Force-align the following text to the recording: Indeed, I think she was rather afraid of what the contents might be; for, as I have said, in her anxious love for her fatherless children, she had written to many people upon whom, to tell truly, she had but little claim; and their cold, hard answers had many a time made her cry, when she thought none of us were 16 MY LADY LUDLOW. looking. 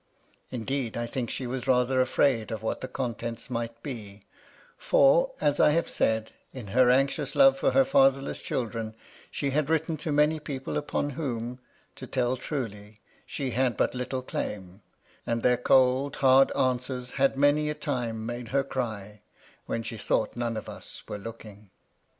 Indeed, 0.49 0.97
I 0.97 1.05
think 1.05 1.29
she 1.29 1.45
was 1.45 1.67
rather 1.67 2.01
afraid 2.01 2.49
of 2.49 2.63
what 2.63 2.81
the 2.81 2.87
contents 2.87 3.51
might 3.51 3.83
be; 3.83 4.23
for, 4.75 5.31
as 5.39 5.59
I 5.59 5.69
have 5.73 5.87
said, 5.87 6.31
in 6.53 6.65
her 6.69 6.89
anxious 6.89 7.35
love 7.35 7.55
for 7.59 7.69
her 7.69 7.85
fatherless 7.85 8.41
children, 8.41 8.95
she 9.29 9.51
had 9.51 9.69
written 9.69 9.97
to 9.97 10.11
many 10.11 10.39
people 10.39 10.75
upon 10.75 11.11
whom, 11.11 11.59
to 11.97 12.07
tell 12.07 12.35
truly, 12.35 12.97
she 13.27 13.51
had 13.51 13.77
but 13.77 13.93
little 13.93 14.23
claim; 14.23 14.81
and 15.27 15.43
their 15.43 15.55
cold, 15.57 16.15
hard 16.15 16.51
answers 16.55 17.11
had 17.11 17.37
many 17.37 17.69
a 17.69 17.75
time 17.75 18.25
made 18.25 18.47
her 18.47 18.63
cry, 18.63 19.21
when 19.67 19.83
she 19.83 19.97
thought 19.97 20.35
none 20.35 20.57
of 20.57 20.67
us 20.67 21.03
were 21.07 21.13
16 21.13 21.13
MY 21.13 21.13
LADY 21.13 21.17
LUDLOW. 21.19 21.29
looking. 21.29 21.69